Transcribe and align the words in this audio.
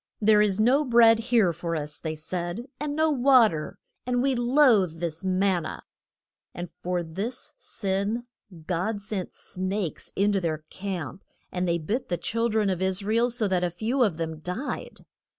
There 0.19 0.41
is 0.41 0.59
no 0.59 0.83
bread 0.83 1.19
here 1.19 1.53
for 1.53 1.75
us, 1.75 1.99
they 1.99 2.15
said, 2.15 2.65
and 2.79 2.95
no 2.95 3.11
wa 3.11 3.49
ter, 3.49 3.77
and 4.03 4.19
we 4.23 4.33
loathe 4.33 4.99
this 4.99 5.23
man 5.23 5.61
na. 5.61 5.81
And 6.55 6.71
for 6.81 7.03
this 7.03 7.53
sin 7.59 8.23
God 8.65 8.99
sent 8.99 9.31
snakes 9.35 10.11
in 10.15 10.31
to 10.31 10.41
their 10.41 10.65
camp, 10.71 11.23
and 11.51 11.67
they 11.67 11.77
bit 11.77 12.09
the 12.09 12.17
chil 12.17 12.49
dren 12.49 12.71
of 12.71 12.81
Is 12.81 13.03
ra 13.03 13.15
el 13.15 13.29
so 13.29 13.47
that 13.47 13.63
a 13.63 13.69
few 13.69 14.01
of 14.01 14.17
them 14.17 14.39
died. 14.39 15.05